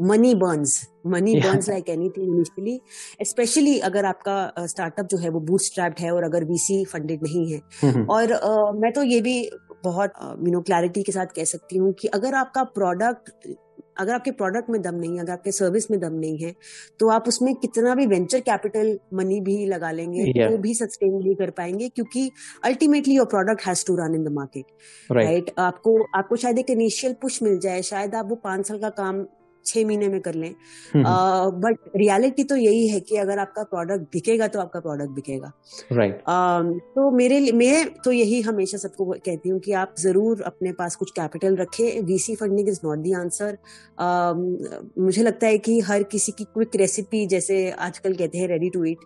[0.00, 2.80] money burns money burns like anything initially
[3.22, 7.52] specially अगर आपका स्टार्टअप जो है वो बूट स्ट्रैप्ड है और अगर वीसी फंडेड नहीं
[7.52, 8.08] है। mm-hmm.
[8.10, 9.50] और uh, मैं तो ये भी
[9.84, 10.12] बहुत
[10.46, 13.54] यू नो क्लैरिटी के साथ कह सकती हूँ कि अगर आपका प्रोडक्ट
[13.98, 16.54] अगर आपके प्रोडक्ट में दम नहीं है अगर आपके सर्विस में दम नहीं है
[17.00, 20.50] तो आप उसमें कितना भी वेंचर कैपिटल मनी भी लगा लेंगे yeah.
[20.50, 22.30] तो भी सस्टेन नहीं कर पाएँगे क्योंकि
[22.64, 24.64] ultimately your product has to run in the market
[25.12, 28.88] right आपको आपको शायद एक इनिशियल पुश मिल जाए शायद आप वो पाँच साल का
[28.88, 29.26] काम
[29.66, 30.54] छह महीने में कर लें।
[30.96, 35.52] बट रियलिटी तो यही है कि अगर आपका प्रोडक्ट बिकेगा तो आपका प्रोडक्ट बिकेगा।
[35.92, 36.80] Right right.
[36.94, 41.10] तो मेरे मैं तो यही हमेशा सबको कहती हूँ कि आप ज़रूर अपने पास कुछ
[41.10, 43.58] कैपिटल रखें। VC funding is not the answer
[44.98, 48.84] मुझे लगता है कि हर किसी की क्विक रेसिपी जैसे आजकल कहते हैं रेडी टू
[48.84, 48.98] ईट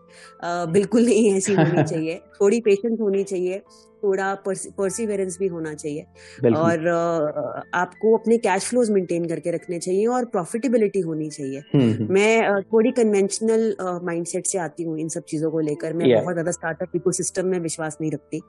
[0.73, 3.63] बिल्कुल नहीं ऐसी होनी चाहिए। थोड़ी पेशेंस होनी चाहिए।
[4.03, 6.03] थोड़ा परसिवेरेंस भी होना चाहिए।
[6.55, 6.89] और
[7.75, 12.63] आपको अपने कैश फ्लोज मेंटेन करके रखने चाहिए और प्रॉफिटेबिलिटी होनी चाहिए। हम्म, हम्म। मैं
[12.63, 16.97] थोड़ी कन्वेंशनल माइंडसेट से आती हूँ इन सब चीज़ों को लेकर। मैं बहुत ज़्यादा स्टार्टअप
[16.97, 18.43] इकोसिस्टम में विश्वास नहीं रखती।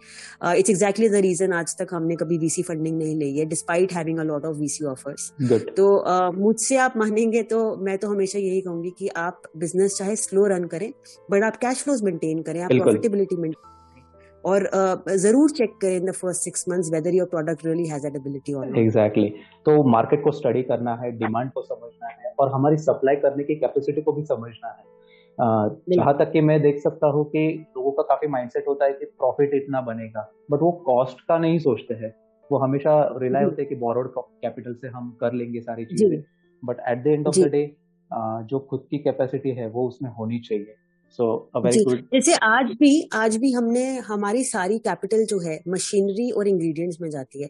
[0.57, 4.19] इट्स एग्जैक्टली द रीजन आज तक हमने कभी वीसी फंडिंग नहीं ली है despite having
[4.19, 5.31] a lot of VC offers
[5.77, 5.87] तो
[6.33, 10.63] मुझसे आप मानेंगे तो मैं तो हमेशा यही कहूँगी कि आप बिज़नेस चाहे स्लो रन
[10.67, 10.91] करें
[11.31, 13.77] बट आप कैश फ्लोज मेंटेन करें आप प्रॉफिटेबिलिटी मेंटेन
[14.45, 14.69] और
[15.17, 18.53] ज़रूर चेक करें in the first six months whether your product really has that ability
[18.53, 19.29] और एग्जैक्टली
[19.65, 23.55] तो मार्केट को स्टडी करना है डिमांड को समझना है और हमारी सप्लाई करने की
[23.57, 24.83] कैपेसिटी को भी समझना है।
[25.89, 27.47] जहाँ तक कि मैं देख सकता हूँ कि
[27.77, 31.59] लोगों का काफ़ी माइंडसेट होता है कि प्रॉफिट इतना बनेगा बट वो कॉस्ट का नहीं
[31.59, 32.13] सोचते हैं।
[32.49, 36.21] वो हमेशा रिलाय होते हैं कि बोरोड कैपिटल से हम कर लेंगे सारी चीज़ें।
[36.63, 37.63] But at the end of the day
[38.49, 40.75] जो खुद की कैपेसिटी है वो उसमें होनी चाहिए।
[41.17, 46.29] सो वेरी गुड जैसे आज भी आज भी हमने हमारी सारी कैपिटल जो है मशीनरी
[46.31, 47.49] और इंग्रेडिएंट्स में जाती है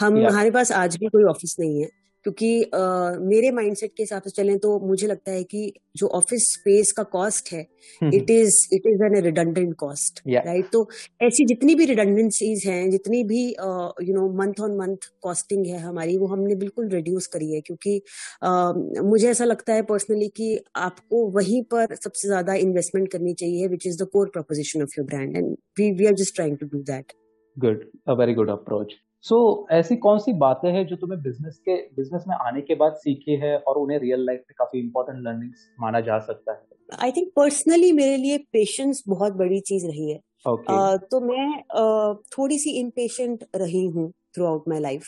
[0.00, 0.30] हम yeah.
[0.32, 1.88] हमारे पास आज भी कोई ऑफ़िस नहीं है
[2.24, 6.48] क्योंकि uh, मेरे माइंडसेट के हिसाब से चलें तो मुझे लगता है कि जो ऑफ़िस
[6.52, 7.60] स्पेस का कॉस्ट है
[8.00, 10.88] it is it is an redundant cost right तो
[11.22, 16.18] ऐसी जितनी भी रिडंडेंसीज हैं जितनी भी you know month on month costing है हमारी
[16.18, 21.26] वो हमने बिल्कुल रिड्यूस करी है क्योंकि uh, मुझे ऐसा लगता है पर्सनली कि आपको
[21.32, 25.36] वहीं पर सबसे ज़्यादा इन्वेस्टमेंट करनी चाहिए which is the core proposition of your brand
[25.36, 27.12] and we we are just trying to do that
[27.56, 31.58] good a very good approach so so, ऐसी कौन सी बातें हैं जो तुम्हें बिज़नेस
[31.58, 35.18] के बिज़नेस में आने के बाद सीखी है और उन्हें रियल लाइफ में काफ़ी इंपॉर्टेंट
[35.18, 36.62] लर्निंग्स माना जा सकता है?
[36.98, 40.74] आई थिंक पर्सनली मेरे लिए पेशेंस बहुत बड़ी चीज़ रही है। Okay.
[40.74, 41.46] uh, तो मैं
[41.80, 45.02] uh, थोड़ी सी इम्पेशेंट रही हूँ थ्रू आउट माई लाइफ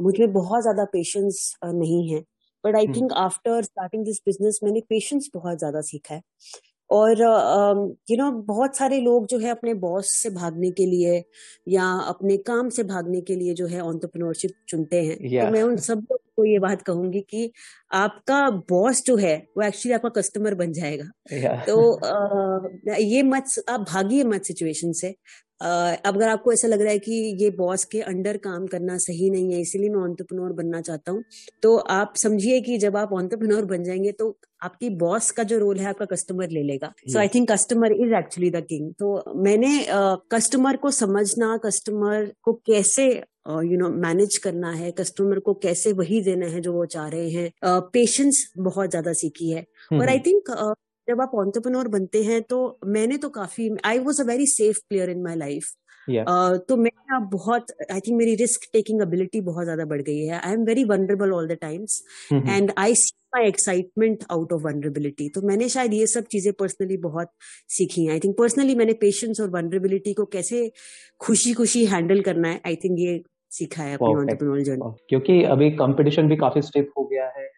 [0.00, 2.20] मुझे बहुत ज़्यादा पेशेंस uh, नहीं है।
[2.64, 6.22] But I think after starting this business मैंने पेशेंस बहुत ज़्यादा सीखा है।
[6.92, 7.20] और
[8.10, 11.22] यू नो बहुत सारे लोग जो है अपने बॉस से भागने के लिए
[11.68, 15.46] या अपने काम से भागने के लिए जो है ऑन्टरप्रनोरशिप चुनते हैं yeah.
[15.46, 17.50] तो मैं उन सब लोग को ये बात कहूँगी कि
[17.92, 21.66] आपका बॉस जो है वो एक्चुअली आपका कस्टमर बन जाएगा yeah.
[21.66, 21.76] तो
[22.06, 25.14] आ, ये मत आप भागिए मत सिचुएशन से
[25.62, 29.52] अगर आपको ऐसा लग रहा है कि ये बॉस के अंडर काम करना सही नहीं
[29.52, 31.24] है इसीलिए मैं ऑन्टरप्रनोर बनना चाहता हूँ
[31.62, 35.78] तो आप समझिए कि जब आप ऑन्टरप्रनोर बन जाएँगे तो आपकी बॉस का जो रोल
[35.78, 39.86] है आपका कस्टमर ले लेगा। So I think customer is actually the king तो मैंने
[40.32, 43.06] कस्टमर uh, को समझना कस्टमर को कैसे
[43.48, 47.30] यू नो मैनेज करना है कस्टमर को कैसे वही देना है जो वो चाह रहे
[47.30, 50.74] हैं पेशेंस uh, बहुत ज़्यादा सीखी है। और आई थिंक
[51.08, 55.10] जब आप ऑन्टरप्रनोर बनते हैं तो मैंने तो काफ़ी I was a very safe player
[55.10, 55.72] in my life
[56.68, 60.40] तो मैं अब बहुत आई थिंक मेरी रिस्क टेकिंग एबिलिटी बहुत ज़्यादा बढ़ गई है.
[60.40, 65.28] I am very vulnerable all the times and I see my excitement out of vulnerability
[65.34, 67.30] तो मैंने शायद ये सब चीज़ें पर्सनली बहुत
[67.76, 70.70] सीखी आई थिंक पर्सनली मैंने पेशेंस और वनरेबिलिटी को कैसे
[71.20, 76.28] खुशी खुशी हैंडल करना है आई थिंक ये सीखा है अपनी जर्नी क्योंकि अभी कंपटीशन
[76.28, 77.48] भी काफ़ी स्टिफ हो गया है.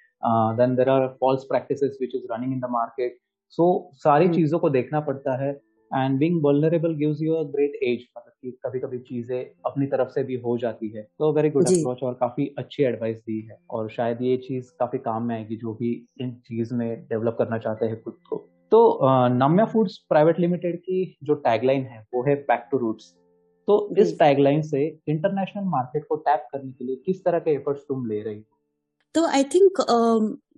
[0.58, 4.34] Then there are false practices which is running in the market so सारी hmm.
[4.34, 5.50] चीज़ों को देखना पड़ता है
[5.90, 10.08] and being vulnerable gives you a great edge मतलब कि कभी कभी चीज़ें अपनी तरफ़
[10.08, 13.58] से भी हो जाती है। तो वेरी गुड अप्रोच और काफ़ी अच्छी एडवाइस दी है
[13.70, 17.58] और शायद ये चीज़ काफ़ी काम में आएगी जो भी इन चीज़ में डेवलप करना
[17.58, 18.36] चाहते हैं खुद को।
[18.72, 23.14] तो नम्या फूड्स प्राइवेट लिमिटेड की जो टैगलाइन है वो है बैक टू रूट्स
[23.68, 27.82] तो इस टैगलाइन से इंटरनेशनल मार्केट को टैप करने के लिए किस तरह के एफर्ट्स
[27.82, 28.58] तुम ले रही हो?
[29.14, 29.80] तो I think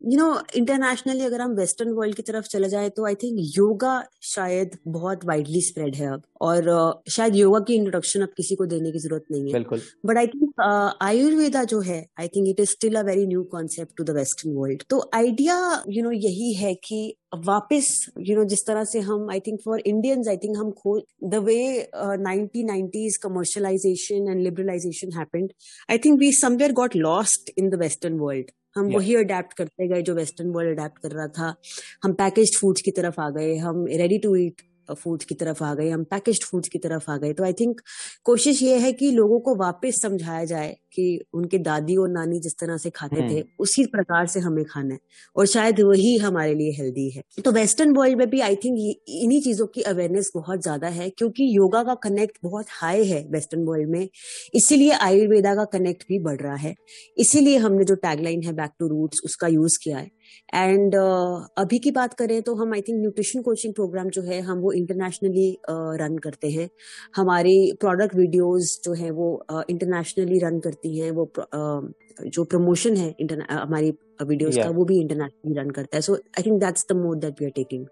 [0.03, 3.95] you know internationally अगर हम वेस्टर्न वर्ल्ड की तरफ़ चले जाए तो आई थिंक योगा
[4.23, 8.67] शायद बहुत वाइडली स्प्रेड है अब। और uh, शायद योगा की इंट्रोडक्शन अब किसी को
[8.67, 9.63] देने की ज़रूरत नहीं है।
[10.07, 13.97] बट आई थिंक आयुर्वेदा जो है I think it is still a very new concept
[13.97, 15.57] to the western world तो आइडिया
[15.89, 17.15] यू नो यही है कि
[17.47, 17.89] वापस
[18.29, 21.43] यू नो जिस तरह से हम I think for Indians I think हम खो the
[21.45, 21.59] way
[21.95, 25.51] nineteen nineties commercialization and liberalization happened
[25.91, 30.03] I think we somewhere got lost in the western world हम वही अडेप्ट करते गए
[30.03, 31.55] जो वेस्टर्न वर्ल्ड अडेप्ट कर रहा था।
[32.05, 34.63] हम पैकेज फूड्स की तरफ़ आ गए हम रेडी टू ईट
[34.95, 37.81] फूड्स की तरफ़ आ गए हम पैकेज्ड फूड्स की तरफ़ आ गए। तो आई थिंक
[38.25, 42.59] कोशिश ये है कि लोगों को वापस समझाया जाए कि उनके दादी और नानी जिस
[42.59, 45.01] तरह से खाते थे हम्म। उसी प्रकार से हमें खाना है
[45.37, 49.41] और शायद वही हमारे लिए हेल्दी है। तो वेस्टर्न वर्ल्ड में भी आई थिंक इन्हीं
[49.41, 53.91] चीज़ों की अवेयरनेस बहुत ज़्यादा है क्योंकि योगा का कनेक्ट बहुत हाई है वेस्टर्न वर्ल्ड
[53.91, 54.09] में।
[54.55, 56.75] इसीलिए आयुर्वेदा का कनेक्ट भी बढ़ रहा है।
[57.19, 60.11] इसीलिए हमने जो टैगलाइन है बैक टू रूट्स उसका यूज़ किया है।
[60.55, 64.41] एंड uh, अभी की बात करें तो हम I think nutrition coaching program जो है
[64.41, 66.69] हम वो इंटरनेशनली रन uh, करते हैं।
[67.17, 69.29] हमारी प्रोडक्ट वीडियोस जो है वो
[69.71, 73.15] इंटरनेशनली uh, रन करती हैं। वो uh, जो प्रमोशन है
[73.51, 73.91] हमारी
[74.23, 74.65] वीडियोस yeah.
[74.65, 77.47] का वो भी इंटरनेशनली रन करता है। So I think that's the mode that we
[77.47, 77.87] are taking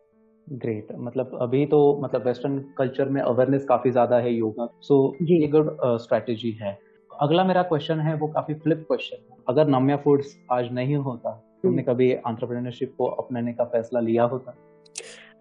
[0.47, 5.31] great मतलब अभी तो मतलब वेस्टर्न कल्चर में अवेयरनेस काफ़ी ज़्यादा है योगा सो so,
[5.31, 6.73] ये गुड स्ट्रेटेजी है।
[7.11, 11.31] अगला मेरा क्वेश्चन है वो काफ़ी फ्लिप क्वेश्चन है। अगर नम्या फूड्स आज नहीं होता
[11.65, 14.57] तुमने हम्म। कभी एंटरप्रेन्योरशिप को अपनाने का फैसला लिया होता?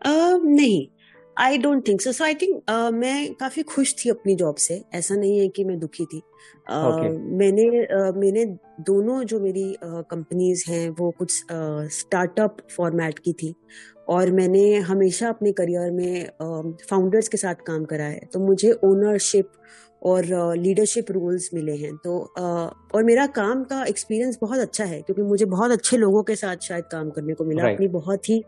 [0.01, 0.87] uh, नहीं
[1.37, 5.15] I don't think so so I think मैं काफ़ी खुश थी अपनी जॉब से। ऐसा
[5.15, 7.09] नहीं है कि मैं दुखी थी। uh, okay.
[7.39, 8.45] मैंने uh, मैंने
[8.89, 11.31] दोनों जो मेरी कंपनीज़ uh, हैं वो कुछ
[11.97, 13.53] स्टार्टअप uh, फॉर्मेट की थी।
[14.09, 16.29] और मैंने हमेशा अपने करियर में
[16.89, 19.49] फाउंडर्स uh, के साथ काम करा है। तो मुझे ओनरशिप
[20.03, 20.25] और
[20.57, 25.01] लीडरशिप uh, रोल्स मिले हैं। तो uh, और मेरा काम का एक्सपीरियंस बहुत अच्छा है
[25.01, 27.75] क्योंकि मुझे बहुत अच्छे लोगों के साथ शायद काम करने को मिला right.
[27.75, 28.41] अपनी बहुत ही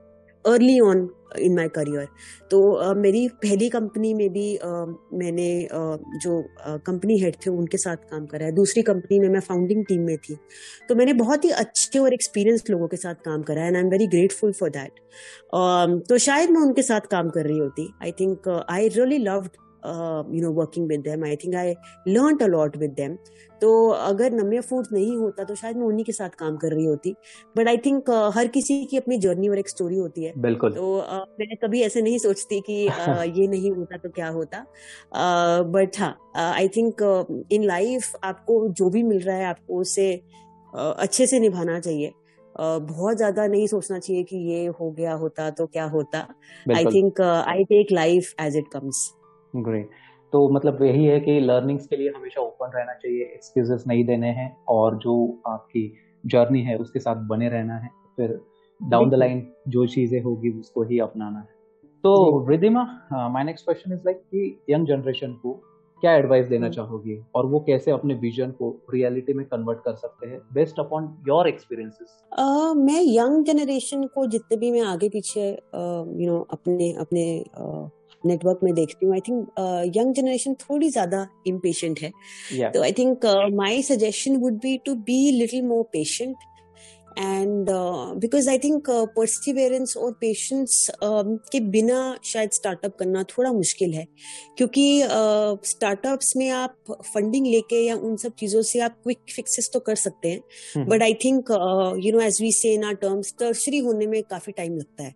[0.46, 1.08] early on
[1.40, 2.08] in my career
[2.52, 6.42] तो uh, मेरी पहली कंपनी में भी uh, मैंने uh, जो
[6.86, 10.18] कंपनी हेड थे उनके साथ काम करा है। दूसरी कंपनी में मैं फाउंडिंग टीम में
[10.20, 10.36] थी।
[10.90, 13.84] तो मैंने बहुत ही अच्छे और एक्सपीरियंस लोगों के साथ काम करा है and I
[13.84, 18.12] am very grateful for that तो शायद मैं उनके साथ काम कर रही होती। I
[18.20, 19.58] think I really loved
[20.36, 21.74] you know working with them I think I
[22.08, 23.18] learn a lot with them
[23.62, 26.86] तो अगर नम्या फ़ूड नहीं होता तो शायद मैं उन्हीं के साथ काम कर रही
[26.86, 27.16] होती.
[27.58, 30.34] बट आई थिंक हर किसी की अपनी जर्नी और एक स्टोरी होती है.
[30.38, 34.28] बिल्कुल। तो uh, मैं कभी ऐसे नहीं सोचती कि uh, ये नहीं होता तो क्या
[34.28, 34.66] होता.
[35.62, 37.02] बट uh, हाँ आई थिंक
[37.52, 40.22] इन लाइफ आपको जो भी मिल रहा है आपको उसे
[40.74, 42.10] uh, अच्छे से निभाना चाहिए.
[42.62, 46.28] Uh, बहुत ज़्यादा नहीं सोचना चाहिए कि ये हो गया होता तो क्या होता.
[46.76, 49.15] I think I take life as it comes
[49.64, 49.90] great
[50.32, 54.28] तो मतलब यही है कि लर्निंग्स के लिए हमेशा ओपन रहना चाहिए एक्सक्यूजेस नहीं देने
[54.28, 55.94] हैं और जो आपकी
[56.26, 58.42] जर्नी है उसके साथ बने रहना है। फिर
[58.84, 61.48] डाउन द लाइन जो चीज़ें होगी उसको ही अपनाना है।
[62.04, 65.54] तो Ridima my next question is like कि यंग जनरेशन को
[66.02, 70.28] क्या एडवाइस देना चाहोगी और वो कैसे अपने विजन को रियलिटी में कन्वर्ट कर सकते
[70.28, 72.24] हैं बेस्ड अपॉन योर एक्सपीरियंसेस
[72.76, 76.94] मैं यंग जनरेशन को जितने भी मैं आगे पीछे you uh, know you know, अपने
[76.94, 77.90] अपने uh,
[78.26, 79.14] नेटवर्क में देखती हूँ.
[79.14, 82.12] आई थिंक यंग जनरेशन थोड़ी ज़्यादा इम्पेशेंट है.
[82.72, 86.36] तो I think my suggestion would be to be little more patient
[87.18, 87.68] and
[88.22, 94.06] because I think perseverance और पेशेंस uh, के बिना शायद स्टार्टअप करना थोड़ा मुश्किल है.
[94.58, 95.02] क्योंकि
[95.70, 99.80] स्टार्टअप्स uh, में आप फंडिंग लेके या उन सब चीज़ों से आप क्विक फिक्सेस तो
[99.80, 100.86] कर सकते हैं.
[100.88, 101.52] But I think
[102.06, 105.14] you know as we say in our terms tertiary होने में काफ़ी टाइम लगता है.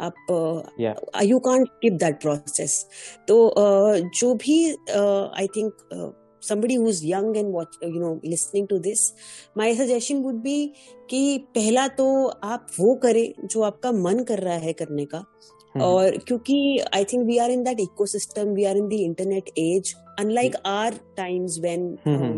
[0.00, 2.84] आप you can't keep that process
[3.28, 5.72] तो uh, जो भी I think
[6.40, 9.00] somebody who's young and watch you know listening to this
[9.54, 10.58] my suggestion would be
[11.10, 12.06] कि पहला तो
[12.44, 15.24] आप वो करें जो आपका मन कर रहा है करने का
[15.76, 19.50] हम्म। और क्योंकि I think we are in that ecosystem we are in the internet
[19.58, 21.86] age unlike our times when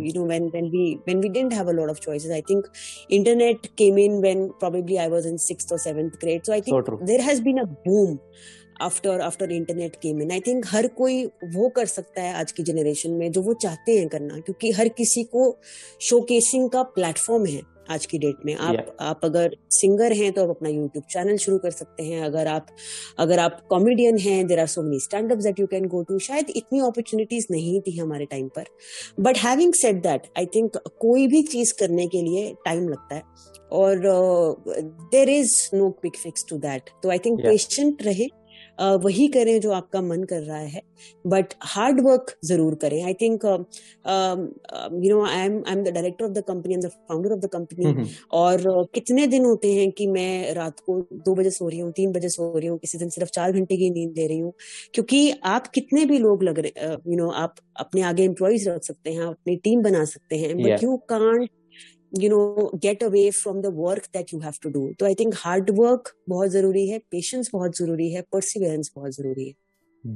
[0.05, 2.66] you know when when we when we didn't have a lot of choices I think
[3.11, 6.74] internet came in when probably I was in 6th और 7th grade so I think
[7.03, 8.18] there has been a boom
[8.83, 11.24] after after internet came in I think हर कोई
[11.55, 14.88] वो कर सकता है आज की generation में जो वो चाहते हैं करना क्योंकि हर
[14.88, 15.51] किसी को
[16.01, 18.90] शोकेसिंग का प्लेटफॉर्म है। आज की डेट में। आप yeah.
[19.01, 22.66] आप अगर सिंगर हैं तो आप अपना यूट्यूब चैनल शुरू कर सकते हैं। अगर आप
[23.18, 26.18] अगर आप कॉमेडियन हैं there are so many stand up that you can go to
[26.18, 28.64] शायद इतनी अपॉर्चुनिटीज़ नहीं थी हमारे टाइम पर।
[29.20, 33.22] But having set that I think कोई भी चीज़ करने के लिए टाइम लगता है।
[33.72, 34.03] और
[35.12, 38.29] there is no quick fix to that तो आई थिंक पेशेंट रहे।
[38.81, 40.83] वही करें जो आपका मन कर रहा है
[41.27, 46.25] बट हार्ड वर्क ज़रूर करें। I think you know I am I am the director
[46.25, 48.62] of the company and the founder of the company और
[48.95, 52.29] कितने दिन होते हैं कि मैं रात को दो बजे सो रही हूँ तीन बजे
[52.29, 54.53] सो रही हूँ किसी दिन सिर्फ़ चार घंटे की नींद दे रही हूँ
[54.95, 58.69] क्योंकि आप कितने भी लोग लग रहे यू नो you know, आप अपने आगे एम्प्लॉयज़
[58.71, 61.49] रख सकते हैं अपनी टीम बना सकते हैं but you can't
[62.21, 65.35] you know get away from the work that you have to do तो आई थिंक
[65.37, 69.55] हार्ड वर्क बहुत ज़रूरी है पेशेंस बहुत ज़रूरी है परसिवियरेंस बहुत ज़रूरी है।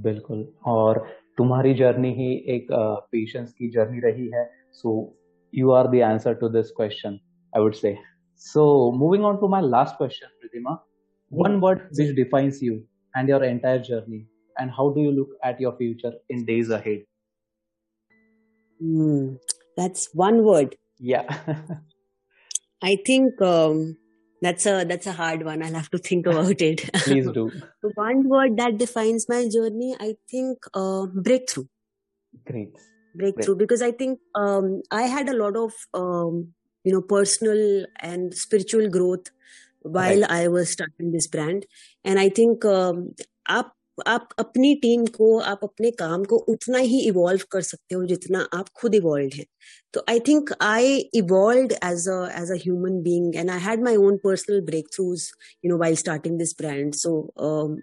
[0.02, 1.06] बिल्कुल। और
[1.38, 4.94] तुम्हारी जर्नी ही एक पेशेंस uh, की जर्नी रही है। So
[5.54, 7.18] you are the answer to this question
[7.56, 7.96] I would say
[8.42, 8.64] so
[8.98, 10.78] moving on to my last question Pritima
[11.32, 12.72] one word which defines you
[13.14, 14.18] and your entire journey
[14.56, 16.98] and how do you look at your future in days ahead?
[18.80, 19.38] Mm,
[19.76, 20.74] that's one word.
[21.02, 21.26] Yeah.
[22.82, 23.96] I think um,
[24.40, 25.62] that's a that's a hard one.
[25.62, 26.90] I'll have to think about it.
[27.04, 27.50] Please do.
[27.94, 31.66] One word that defines my journey i think uh, breakthrough.
[32.46, 32.74] Great.
[33.14, 33.54] Breakthrough.
[33.54, 33.58] Great.
[33.58, 36.48] because i think um, i had a lot of um,
[36.84, 39.30] you know personal and spiritual growth
[39.82, 40.30] while right.
[40.30, 41.66] i was starting this brand.
[42.04, 43.14] And i think um,
[43.46, 48.04] up आप अपनी team को, आप अपने काम को उतना ही evolve कर सकते हो
[48.04, 49.44] जितना आप खुद इवॉल्व हैं।
[49.94, 53.96] तो I think I evolve as a as a human being and I had my
[53.96, 54.60] own personal
[54.94, 55.30] breakthroughs
[55.64, 57.32] you know while starting this brand so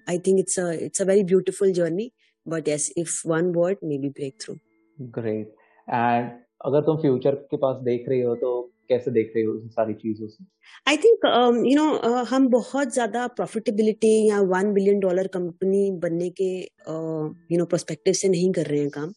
[0.09, 2.11] I think it's a it's a very beautiful journey
[2.45, 4.09] but yes if one word maybe
[4.41, 4.55] breakthrough
[4.97, 5.55] great
[5.87, 6.31] and
[6.65, 9.93] अगर तुम future के पास देख रही हो तो कैसे देख रहे हो उन सारी
[9.93, 10.43] चीज़ों से?
[10.87, 11.25] आई थिंक
[11.67, 17.65] यू नो हम बहुत ज़्यादा प्रॉफिटेबिलिटी या वन बिलियन डॉलर कंपनी बनने के यू नो
[17.73, 19.09] परस्पेक्टिव से नहीं कर रहे हैं काम।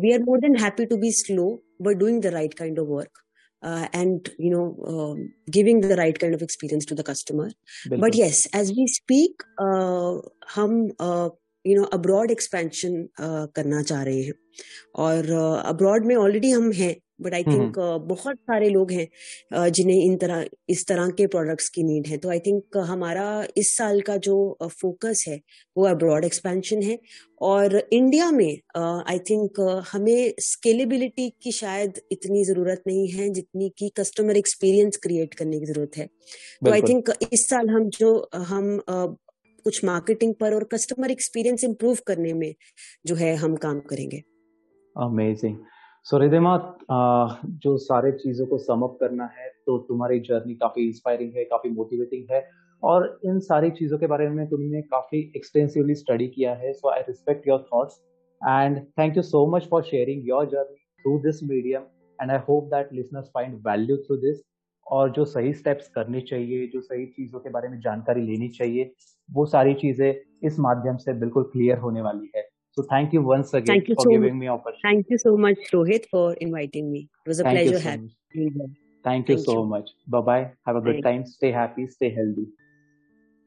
[0.00, 1.50] We are more than happy to be slow
[1.82, 3.18] but doing the right kind of work
[3.62, 5.18] Uh, and you know uh,
[5.56, 7.44] giving the right kind of experience to the customer.
[7.90, 8.00] Bilkul.
[8.04, 10.14] but yes as we speak uh,
[10.54, 10.74] hum
[11.64, 12.94] you know abroad expansion
[13.56, 14.32] करना चाह रहे हैं।
[15.04, 15.30] और
[15.74, 19.06] abroad में already हम हैं but I think बहुत सारे लोग हैं
[19.56, 22.84] uh, जिन्हें इन तरह इस तरह के प्रोडक्ट्स की नीड है। तो आई थिंक uh,
[22.84, 25.40] हमारा इस साल का जो फोकस uh, है
[25.76, 26.98] वो अब्रॉड एक्सपेंशन है।
[27.42, 29.60] और इंडिया में आई थिंक
[29.92, 35.66] हमें स्केलेबिलिटी की शायद इतनी ज़रूरत नहीं है जितनी की कस्टमर एक्सपीरियंस क्रिएट करने की
[35.66, 38.78] ज़रूरत है। तो आई थिंक इस साल हम जो हम
[39.64, 42.54] कुछ मार्केटिंग पर और कस्टमर एक्सपीरियंस इम्प्रूव करने में
[43.06, 44.22] जो है हम काम करेंगे।
[44.96, 45.56] अमेजिंग
[46.06, 46.56] सो रिदिमा
[47.62, 52.24] जो सारे चीज़ों को समअप करना है तो तुम्हारी जर्नी काफ़ी इंस्पायरिंग है, काफ़ी मोटिवेटिंग
[52.30, 52.44] है।
[52.82, 57.00] और इन सारी चीज़ों के बारे में तुमने काफ़ी एक्सटेंसिवली स्टडी किया है। So I
[57.00, 58.00] respect your thoughts
[58.40, 61.82] and thank you so much for sharing your journey through this medium
[62.18, 64.42] and I hope that listeners find value through this
[64.86, 68.92] और जो सही स्टेप्स करने चाहिए, जो सही चीज़ों के बारे में जानकारी लेनी चाहिए,
[69.28, 70.14] वो सारी चीज़ें
[70.46, 72.42] इस माध्यम से बिल्कुल क्लियर होने वाली है।
[72.74, 74.80] So thank you once again thank you for so giving me opportunity.
[74.82, 77.08] Thank you so much, Rohit, for inviting me.
[77.24, 78.68] It was a thank pleasure so having you here.
[79.04, 79.66] Thank you so you.
[79.66, 79.90] much.
[80.06, 80.50] Bye bye.
[80.64, 81.26] Have a good thank time.
[81.26, 81.86] Stay happy.
[81.86, 82.46] Stay healthy.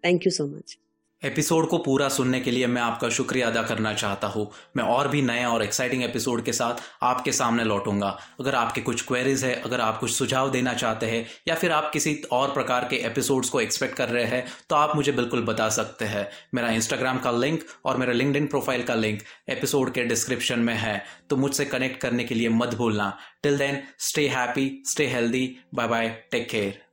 [0.03, 0.77] Thank you so much.
[1.23, 5.07] Episode को पूरा सुनने के लिए मैं आपका शुक्रिया अदा करना चाहता हूँ। मैं और
[5.07, 9.53] भी नए और एक्साइटिंग एपिसोड के साथ आपके सामने लौटूँगा। अगर आपके कुछ क्वेरीज है,
[9.55, 13.49] अगर आप कुछ सुझाव देना चाहते हैं, या फिर आप किसी और प्रकार के एपिसोड्स
[13.49, 17.31] को एक्सपेक्ट कर रहे हैं तो आप मुझे बिल्कुल बता सकते हैं। मेरा इंस्टाग्राम का
[17.31, 22.01] लिंक और मेरा लिंकड प्रोफ़ाइल का लिंक एपिसोड के डिस्क्रिप्शन में है। तो मुझसे कनेक्ट
[22.01, 26.84] करने के लिए मत भूलना। Till then stay happy stay healthy bye bye take care